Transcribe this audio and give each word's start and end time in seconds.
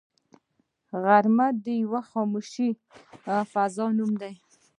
غرمه 1.03 1.47
د 1.63 1.65
یوې 1.81 2.01
خاموشې 2.11 2.69
فضا 3.51 3.85
نوم 3.97 4.11
دی 4.21 4.33